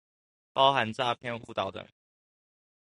[0.51, 1.87] 包含詐騙誤導等